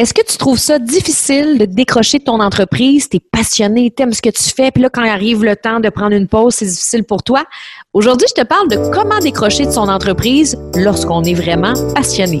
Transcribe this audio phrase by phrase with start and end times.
[0.00, 3.10] Est-ce que tu trouves ça difficile de décrocher de ton entreprise?
[3.10, 5.78] Tu es passionné, tu aimes ce que tu fais, puis là, quand arrive le temps
[5.78, 7.44] de prendre une pause, c'est difficile pour toi.
[7.92, 12.40] Aujourd'hui, je te parle de comment décrocher de son entreprise lorsqu'on est vraiment passionné.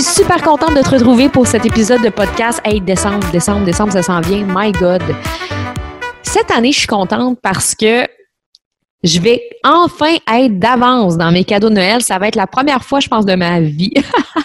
[0.00, 2.58] Suis super contente de te retrouver pour cet épisode de podcast.
[2.64, 4.46] Hey, décembre, décembre, décembre, ça s'en vient.
[4.48, 5.02] My God.
[6.22, 8.06] Cette année, je suis contente parce que
[9.04, 12.00] je vais enfin être d'avance dans mes cadeaux de Noël.
[12.00, 13.92] Ça va être la première fois, je pense, de ma vie.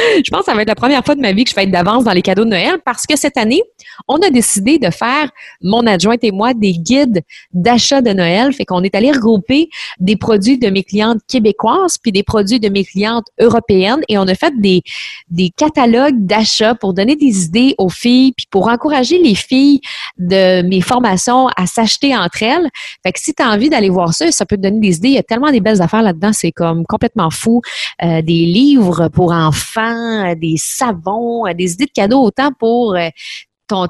[0.24, 1.64] je pense que ça va être la première fois de ma vie que je vais
[1.64, 3.62] être d'avance dans les cadeaux de Noël parce que cette année,
[4.08, 5.30] on a décidé de faire,
[5.62, 8.52] mon adjointe et moi, des guides d'achat de Noël.
[8.52, 12.68] Fait qu'on est allé regrouper des produits de mes clientes québécoises puis des produits de
[12.68, 14.82] mes clientes européennes et on a fait des,
[15.30, 19.80] des catalogues d'achat pour donner des idées aux filles puis pour encourager les filles
[20.18, 22.68] de mes formations à s'acheter entre elles.
[23.02, 25.08] Fait que si tu as envie d'aller voir ça, ça peut te donner des idées.
[25.08, 27.60] Il y a tellement des belles affaires là-dedans, c'est comme complètement fou.
[28.02, 29.89] Euh, des livres pour enfants,
[30.34, 33.08] des savons, des idées de cadeaux autant pour euh,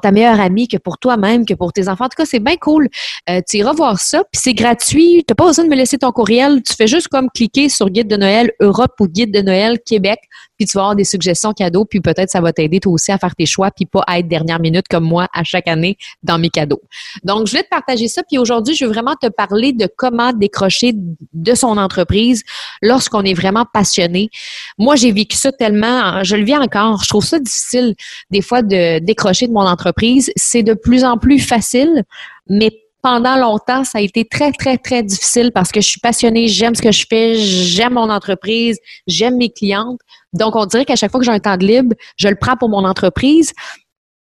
[0.01, 2.05] ta meilleure amie que pour toi-même, que pour tes enfants.
[2.05, 2.87] En tout cas, c'est bien cool.
[3.29, 5.23] Euh, tu iras voir ça, puis c'est gratuit.
[5.27, 6.61] Tu n'as pas besoin de me laisser ton courriel.
[6.63, 10.19] Tu fais juste comme cliquer sur Guide de Noël Europe ou Guide de Noël Québec,
[10.61, 13.17] puis tu vas avoir des suggestions cadeaux, puis peut-être ça va t'aider toi aussi à
[13.17, 16.37] faire tes choix, puis pas à être dernière minute comme moi à chaque année dans
[16.37, 16.83] mes cadeaux.
[17.23, 20.33] Donc, je vais te partager ça, puis aujourd'hui, je veux vraiment te parler de comment
[20.33, 22.43] décrocher de son entreprise
[22.83, 24.29] lorsqu'on est vraiment passionné.
[24.77, 27.01] Moi, j'ai vécu ça tellement, je le vis encore.
[27.01, 27.95] Je trouve ça difficile
[28.29, 30.31] des fois de décrocher de mon entreprise.
[30.35, 32.03] C'est de plus en plus facile,
[32.47, 32.69] mais
[33.01, 36.75] pendant longtemps, ça a été très, très, très difficile parce que je suis passionnée, j'aime
[36.75, 39.99] ce que je fais, j'aime mon entreprise, j'aime mes clientes.
[40.33, 42.55] Donc, on dirait qu'à chaque fois que j'ai un temps de libre, je le prends
[42.55, 43.53] pour mon entreprise.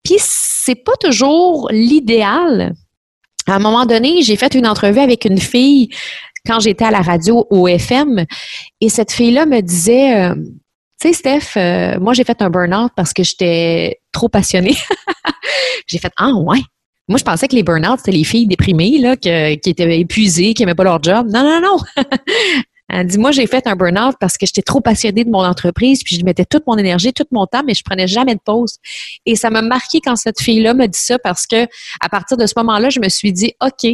[0.03, 2.73] Puis, c'est pas toujours l'idéal.
[3.47, 5.89] À un moment donné, j'ai fait une entrevue avec une fille
[6.45, 8.25] quand j'étais à la radio au FM
[8.81, 10.35] et cette fille-là me disait, euh,
[11.01, 14.75] tu sais, Steph, euh, moi, j'ai fait un burn-out parce que j'étais trop passionnée.
[15.87, 16.59] j'ai fait, ah, ouais.
[17.09, 20.61] Moi, je pensais que les burn-out, c'était les filles déprimées, là, qui étaient épuisées, qui
[20.61, 21.27] n'aimaient pas leur job.
[21.33, 21.77] Non, non, non.
[22.91, 26.03] Elle dit, moi, j'ai fait un burn-out parce que j'étais trop passionnée de mon entreprise,
[26.03, 28.77] puis je mettais toute mon énergie, tout mon temps, mais je prenais jamais de pause.
[29.25, 31.67] Et ça m'a marqué quand cette fille-là m'a dit ça parce que,
[31.99, 33.91] à partir de ce moment-là, je me suis dit, OK,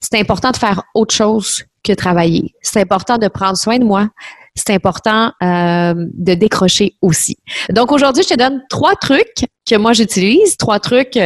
[0.00, 2.54] c'est important de faire autre chose que travailler.
[2.62, 4.08] C'est important de prendre soin de moi
[4.54, 7.36] c'est important euh, de décrocher aussi.
[7.70, 11.18] Donc aujourd'hui, je te donne trois trucs que moi j'utilise, trois trucs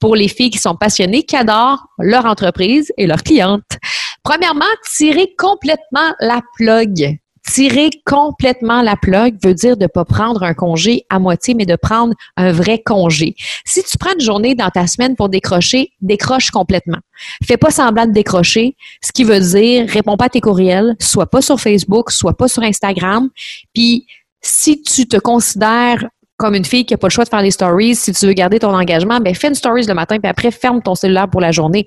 [0.00, 3.78] pour les filles qui sont passionnées, qui adorent leur entreprise et leurs clientes.
[4.22, 10.42] Premièrement, tirer complètement la plug tirer complètement la plug veut dire de ne pas prendre
[10.42, 13.34] un congé à moitié, mais de prendre un vrai congé.
[13.64, 16.98] Si tu prends une journée dans ta semaine pour décrocher, décroche complètement.
[17.44, 21.26] Fais pas semblant de décrocher, ce qui veut dire réponds pas à tes courriels, sois
[21.26, 23.30] pas sur Facebook, sois pas sur Instagram.
[23.74, 24.06] Puis
[24.42, 27.50] si tu te considères comme une fille qui n'a pas le choix de faire les
[27.50, 30.50] stories, si tu veux garder ton engagement, ben fais une stories le matin, puis après
[30.50, 31.86] ferme ton cellulaire pour la journée.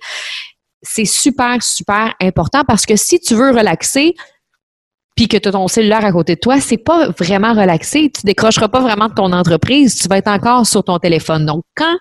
[0.82, 4.16] C'est super, super important parce que si tu veux relaxer,
[5.32, 8.12] que tu as ton cellulaire à côté de toi, c'est pas vraiment relaxé.
[8.14, 9.96] Tu décrocheras pas vraiment de ton entreprise.
[9.98, 11.46] Tu vas être encore sur ton téléphone.
[11.46, 11.98] Donc, quand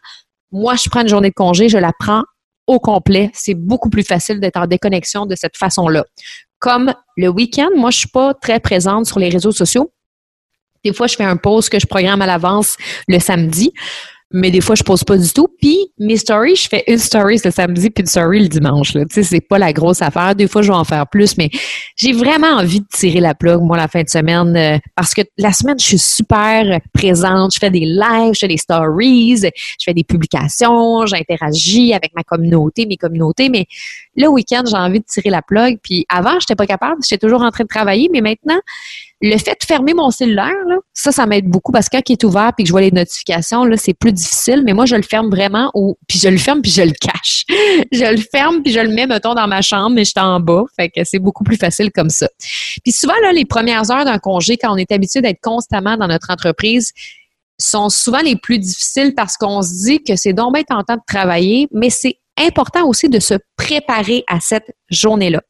[0.51, 2.25] moi, je prends une journée de congé, je la prends
[2.67, 3.31] au complet.
[3.33, 6.05] C'est beaucoup plus facile d'être en déconnexion de cette façon-là.
[6.59, 9.93] Comme le week-end, moi, je suis pas très présente sur les réseaux sociaux.
[10.85, 12.77] Des fois, je fais un post que je programme à l'avance
[13.07, 13.73] le samedi
[14.33, 15.49] mais des fois, je pose pas du tout.
[15.61, 18.93] Puis, mes stories, je fais une story le samedi puis une story le dimanche.
[18.93, 20.37] Tu sais, c'est pas la grosse affaire.
[20.37, 21.51] Des fois, je vais en faire plus, mais
[21.97, 25.23] j'ai vraiment envie de tirer la plug, moi, la fin de semaine, euh, parce que
[25.37, 27.55] la semaine, je suis super présente.
[27.55, 32.23] Je fais des lives, je fais des stories, je fais des publications, j'interagis avec ma
[32.23, 33.67] communauté, mes communautés, mais
[34.17, 35.79] le week-end, j'ai envie de tirer la plug.
[35.83, 37.03] Puis avant, j'étais pas capable.
[37.03, 38.61] J'étais toujours en train de travailler, mais maintenant,
[39.23, 40.55] le fait de fermer mon cellulaire,
[40.95, 42.91] ça, ça m'aide beaucoup parce que quand il est ouvert puis que je vois les
[42.91, 44.63] notifications, là, c'est plus difficile.
[44.65, 47.45] Mais moi, je le ferme vraiment ou puis je le ferme puis je le cache.
[47.93, 50.41] je le ferme puis je le mets, mettons, dans ma chambre, mais je suis en
[50.41, 50.65] bas.
[50.75, 52.29] Fait que c'est beaucoup plus facile comme ça.
[52.83, 56.09] Puis souvent, là, les premières heures d'un congé, quand on est habitué d'être constamment dans
[56.09, 56.93] notre entreprise,
[57.59, 61.03] sont souvent les plus difficiles parce qu'on se dit que c'est donc bien tentant de
[61.07, 65.43] travailler, mais c'est important aussi de se préparer à cette journée-là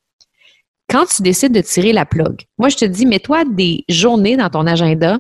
[0.90, 4.50] quand tu décides de tirer la plug, moi, je te dis, mets-toi des journées dans
[4.50, 5.19] ton agenda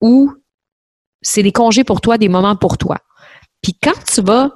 [0.00, 0.32] où
[1.22, 2.98] c'est des congés pour toi, des moments pour toi.
[3.62, 4.50] Puis quand tu vas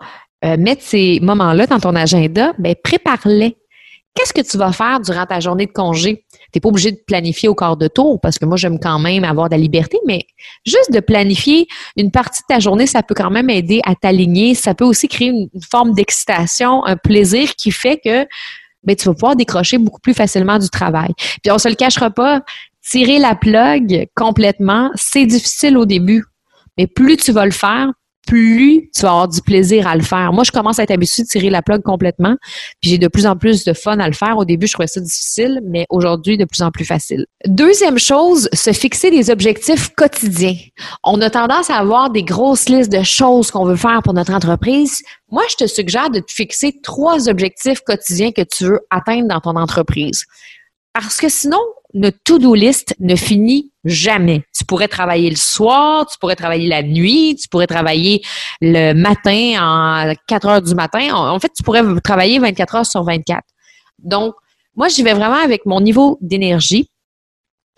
[0.45, 3.57] euh, mettre ces moments-là dans ton agenda, ben prépare-les.
[4.15, 6.27] Qu'est-ce que tu vas faire durant ta journée de congé?
[6.31, 8.99] Tu n'es pas obligé de planifier au quart de tour parce que moi, j'aime quand
[8.99, 10.27] même avoir de la liberté, mais
[10.67, 11.67] juste de planifier
[11.97, 14.55] une partie de ta journée, ça peut quand même aider à t'aligner.
[14.55, 18.27] Ça peut aussi créer une, forme d'excitation, un plaisir qui fait que
[18.85, 21.13] ben, tu vas pouvoir décrocher beaucoup plus facilement du travail.
[21.43, 22.43] Puis on se le cachera pas,
[22.83, 26.25] tirer la plug complètement, c'est difficile au début.
[26.79, 27.93] Mais plus tu vas le faire,
[28.27, 30.33] plus tu vas avoir du plaisir à le faire.
[30.33, 32.37] Moi, je commence à être habituée de tirer la plug complètement,
[32.81, 34.39] puis j'ai de plus en plus de fun à le faire.
[34.39, 37.27] Au début, je trouvais ça difficile, mais aujourd'hui, de plus en plus facile.
[37.47, 40.57] Deuxième chose, se fixer des objectifs quotidiens.
[41.05, 44.33] On a tendance à avoir des grosses listes de choses qu'on veut faire pour notre
[44.33, 45.03] entreprise.
[45.31, 49.41] Moi, je te suggère de te fixer trois objectifs quotidiens que tu veux atteindre dans
[49.41, 50.25] ton entreprise.
[50.93, 51.61] Parce que sinon,
[51.95, 54.45] notre to-do list ne finit jamais.
[54.57, 58.23] Tu pourrais travailler le soir, tu pourrais travailler la nuit, tu pourrais travailler
[58.61, 61.15] le matin en 4 heures du matin.
[61.15, 63.43] En fait, tu pourrais travailler 24 heures sur 24.
[63.99, 64.35] Donc,
[64.75, 66.89] moi, j'y vais vraiment avec mon niveau d'énergie.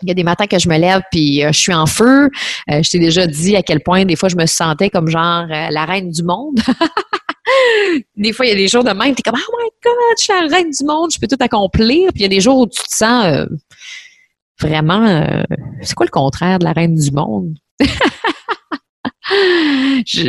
[0.01, 2.29] Il y a des matins que je me lève puis euh, je suis en feu.
[2.69, 5.45] Euh, je t'ai déjà dit à quel point des fois je me sentais comme genre
[5.49, 6.59] euh, la reine du monde.
[8.17, 10.15] des fois, il y a des jours de même, tu es comme Oh my God,
[10.17, 12.09] je suis la reine du monde, je peux tout accomplir.
[12.11, 13.47] Puis il y a des jours où tu te sens
[14.59, 15.43] vraiment, euh,
[15.81, 17.55] c'est quoi le contraire de la reine du monde?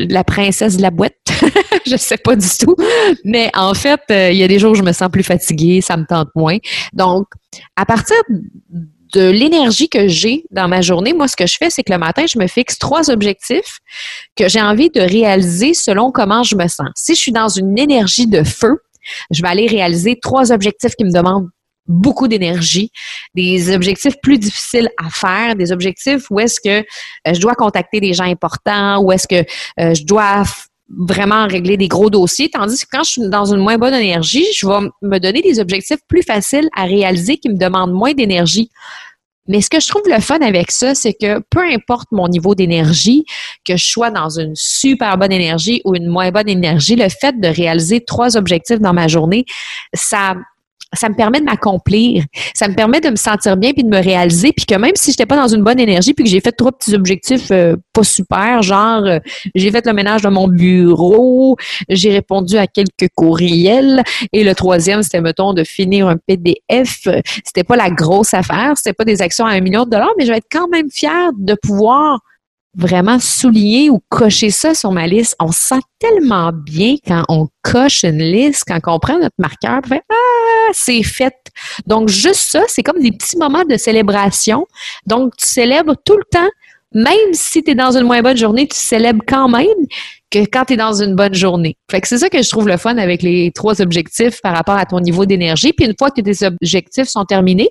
[0.09, 1.15] la princesse de la boîte,
[1.87, 2.77] je sais pas du tout.
[3.25, 5.81] Mais en fait, euh, il y a des jours où je me sens plus fatiguée,
[5.81, 6.59] ça me tente moins.
[6.93, 7.27] Donc,
[7.77, 8.17] à partir
[9.15, 11.99] de l'énergie que j'ai dans ma journée, moi, ce que je fais, c'est que le
[11.99, 13.79] matin, je me fixe trois objectifs
[14.35, 16.89] que j'ai envie de réaliser selon comment je me sens.
[16.97, 18.81] Si je suis dans une énergie de feu,
[19.31, 21.49] je vais aller réaliser trois objectifs qui me demandent
[21.89, 22.91] beaucoup d'énergie,
[23.35, 28.01] des objectifs plus difficiles à faire, des objectifs où est-ce que euh, je dois contacter
[28.01, 29.45] des gens importants, où est-ce que
[29.81, 30.45] euh, je dois
[30.89, 34.47] vraiment régler des gros dossiers, tandis que quand je suis dans une moins bonne énergie,
[34.55, 38.71] je vais me donner des objectifs plus faciles à réaliser qui me demandent moins d'énergie.
[39.49, 42.55] Mais ce que je trouve le fun avec ça, c'est que peu importe mon niveau
[42.55, 43.25] d'énergie,
[43.65, 47.39] que je sois dans une super bonne énergie ou une moins bonne énergie, le fait
[47.41, 49.45] de réaliser trois objectifs dans ma journée,
[49.95, 50.35] ça
[50.97, 54.03] ça me permet de m'accomplir, ça me permet de me sentir bien puis de me
[54.03, 56.53] réaliser puis que même si j'étais pas dans une bonne énergie puis que j'ai fait
[56.53, 59.19] trois petits objectifs euh, pas super, genre euh,
[59.55, 61.57] j'ai fait le ménage de mon bureau,
[61.89, 64.03] j'ai répondu à quelques courriels
[64.33, 67.09] et le troisième c'était mettons de finir un PDF,
[67.45, 70.25] c'était pas la grosse affaire, c'était pas des actions à un million de dollars mais
[70.27, 72.21] je vais être quand même fière de pouvoir
[72.77, 75.35] vraiment souligner ou cocher ça sur ma liste.
[75.41, 79.81] On se sent tellement bien quand on coche une liste, quand on prend notre marqueur,
[79.89, 80.15] fait ah
[80.73, 81.35] c'est fait.
[81.87, 84.67] Donc juste ça, c'est comme des petits moments de célébration.
[85.07, 86.49] Donc tu célèbres tout le temps,
[86.93, 89.67] même si tu es dans une moins bonne journée, tu célèbres quand même
[90.31, 91.77] que quand tu es dans une bonne journée.
[91.91, 94.77] Fait que c'est ça que je trouve le fun avec les trois objectifs par rapport
[94.77, 95.73] à ton niveau d'énergie.
[95.73, 97.69] Puis une fois que tes objectifs sont terminés,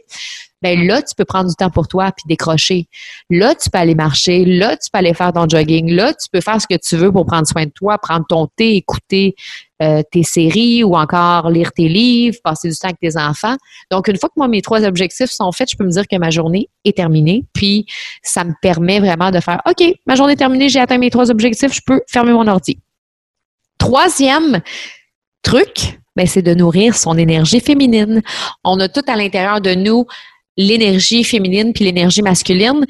[0.62, 2.88] ben là, tu peux prendre du temps pour toi puis décrocher.
[3.30, 4.46] Là, tu peux aller marcher.
[4.46, 5.92] Là, tu peux aller faire ton jogging.
[5.92, 8.48] Là, tu peux faire ce que tu veux pour prendre soin de toi, prendre ton
[8.56, 9.36] thé, écouter
[9.82, 13.58] euh, tes séries ou encore lire tes livres, passer du temps avec tes enfants.
[13.92, 16.16] Donc, une fois que moi, mes trois objectifs sont faits, je peux me dire que
[16.16, 17.44] ma journée est terminée.
[17.54, 17.86] Puis,
[18.24, 21.30] ça me permet vraiment de faire, OK, ma journée est terminée, j'ai atteint mes trois
[21.30, 22.48] objectifs, je peux fermer mon
[23.78, 24.62] Troisième
[25.42, 28.22] truc, ben, c'est de nourrir son énergie féminine.
[28.64, 30.06] On a tout à l'intérieur de nous
[30.58, 32.86] l'énergie féminine puis l'énergie masculine.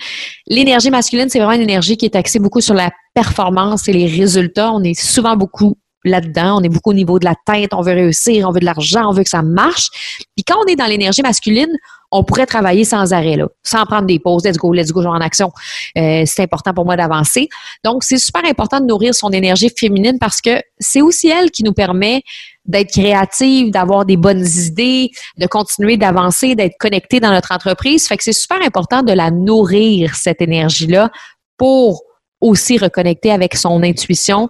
[0.47, 4.07] L'énergie masculine, c'est vraiment une énergie qui est axée beaucoup sur la performance et les
[4.07, 4.71] résultats.
[4.71, 6.59] On est souvent beaucoup là-dedans.
[6.59, 7.73] On est beaucoup au niveau de la tête.
[7.73, 9.89] On veut réussir, on veut de l'argent, on veut que ça marche.
[10.35, 11.75] Puis quand on est dans l'énergie masculine,
[12.15, 14.43] on pourrait travailler sans arrêt, là, sans prendre des pauses.
[14.45, 15.51] Let's go, let's go, genre en action.
[15.97, 17.49] Euh, c'est important pour moi d'avancer.
[17.83, 21.63] Donc, c'est super important de nourrir son énergie féminine parce que c'est aussi elle qui
[21.63, 22.23] nous permet
[22.65, 28.07] d'être créative, d'avoir des bonnes idées, de continuer d'avancer, d'être connecté dans notre entreprise.
[28.07, 31.11] Fait que c'est super important de la nourrir, cette énergie-là,
[31.57, 32.01] pour
[32.41, 34.49] aussi reconnecter avec son intuition,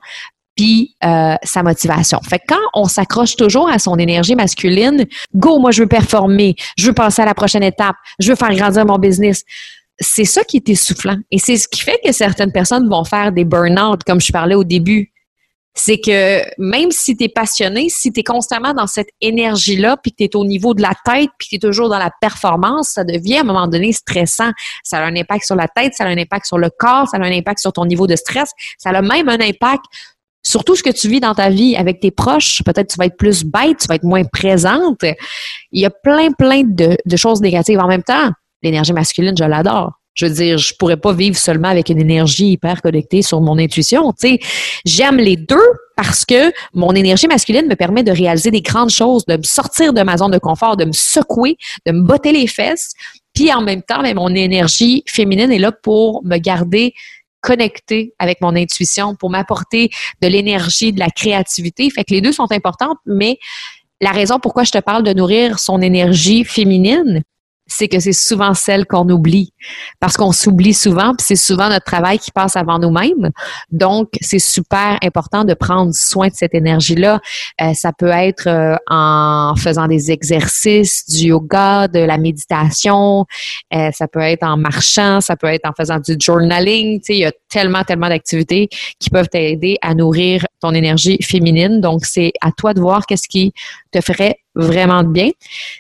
[0.56, 2.20] puis euh, sa motivation.
[2.28, 6.56] Fait que quand on s'accroche toujours à son énergie masculine, go, moi je veux performer,
[6.78, 9.44] je veux passer à la prochaine étape, je veux faire grandir mon business.
[10.00, 11.18] C'est ça qui est essoufflant.
[11.32, 14.56] Et c'est ce qui fait que certaines personnes vont faire des burn-out, comme je parlais
[14.56, 15.12] au début.
[15.78, 20.12] C'est que même si tu es passionné, si tu es constamment dans cette énergie-là, puis
[20.12, 22.12] que tu es au niveau de la tête, puis que tu es toujours dans la
[22.22, 24.52] performance, ça devient à un moment donné stressant.
[24.84, 27.18] Ça a un impact sur la tête, ça a un impact sur le corps, ça
[27.18, 29.84] a un impact sur ton niveau de stress, ça a même un impact
[30.46, 32.62] surtout ce que tu vis dans ta vie avec tes proches.
[32.64, 35.02] Peut-être tu vas être plus bête, tu vas être moins présente.
[35.72, 37.80] Il y a plein, plein de, choses négatives.
[37.80, 38.30] En même temps,
[38.62, 39.94] l'énergie masculine, je l'adore.
[40.14, 43.58] Je veux dire, je pourrais pas vivre seulement avec une énergie hyper connectée sur mon
[43.58, 44.14] intuition.
[44.14, 44.40] Tu sais,
[44.86, 49.26] j'aime les deux parce que mon énergie masculine me permet de réaliser des grandes choses,
[49.26, 52.48] de me sortir de ma zone de confort, de me secouer, de me botter les
[52.48, 52.94] fesses.
[53.34, 56.94] Puis en même temps, mon énergie féminine est là pour me garder
[57.46, 61.90] connectée avec mon intuition, pour m'apporter de l'énergie, de la créativité.
[61.92, 63.38] Fait que les deux sont importantes, mais
[64.02, 67.22] la raison pourquoi je te parle de nourrir son énergie féminine,
[67.68, 69.54] c'est que c'est souvent celle qu'on oublie
[70.00, 73.32] parce qu'on s'oublie souvent puis c'est souvent notre travail qui passe avant nous-mêmes.
[73.72, 77.20] Donc c'est super important de prendre soin de cette énergie-là.
[77.62, 83.26] Euh, ça peut être euh, en faisant des exercices, du yoga, de la méditation,
[83.74, 87.14] euh, ça peut être en marchant, ça peut être en faisant du journaling, tu sais,
[87.14, 88.70] il y a tellement tellement d'activités
[89.00, 91.82] qui peuvent t'aider à nourrir ton énergie féminine.
[91.82, 93.54] Donc c'est à toi de voir qu'est-ce qui
[93.92, 95.30] te ferait vraiment de bien.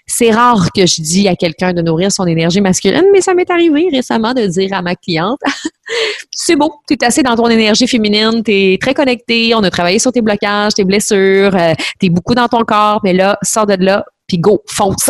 [0.06, 3.50] C'est rare que je dis à quelqu'un de nourrir son énergie masculine, mais ça m'est
[3.50, 5.40] arrivé récemment de dire à ma cliente,
[6.32, 9.70] c'est beau, tu es assez dans ton énergie féminine, tu es très connecté, on a
[9.70, 13.38] travaillé sur tes blocages, tes blessures, euh, tu es beaucoup dans ton corps, mais là,
[13.44, 15.10] sors de là, puis go, fonce.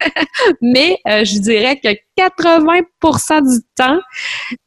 [0.60, 3.98] mais euh, je dirais que 80% du temps,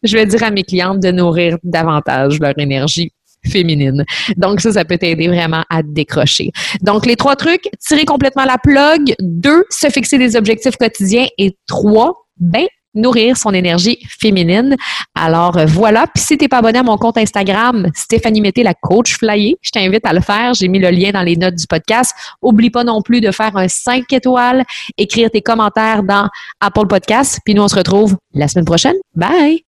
[0.04, 3.12] je vais dire à mes clientes de nourrir davantage leur énergie
[3.46, 4.06] féminine.
[4.38, 6.52] Donc ça, ça peut t'aider vraiment à décrocher.
[6.82, 9.14] Donc les trois trucs, tirer complètement la plug.
[9.20, 11.28] Deux, se fixer des objectifs quotidiens.
[11.38, 14.76] Et trois, ben nourrir son énergie féminine.
[15.16, 16.06] Alors voilà.
[16.14, 19.72] Puis si t'es pas abonné à mon compte Instagram, Stéphanie Mété, la coach flyer, je
[19.72, 20.54] t'invite à le faire.
[20.54, 22.14] J'ai mis le lien dans les notes du podcast.
[22.42, 24.64] Oublie pas non plus de faire un 5 étoiles,
[24.98, 26.28] écrire tes commentaires dans
[26.60, 27.40] Apple Podcast.
[27.46, 28.96] Puis nous, on se retrouve la semaine prochaine.
[29.16, 29.64] Bye!